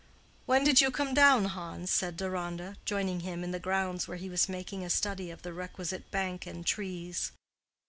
"When 0.47 0.63
did 0.63 0.81
you 0.81 0.89
come 0.89 1.13
down, 1.13 1.45
Hans?" 1.45 1.91
said 1.91 2.17
Deronda, 2.17 2.75
joining 2.85 3.19
him 3.19 3.43
in 3.43 3.51
the 3.51 3.59
grounds 3.59 4.07
where 4.07 4.17
he 4.17 4.29
was 4.31 4.49
making 4.49 4.83
a 4.83 4.89
study 4.89 5.29
of 5.29 5.43
the 5.43 5.53
requisite 5.53 6.09
bank 6.09 6.47
and 6.47 6.65
trees. 6.65 7.31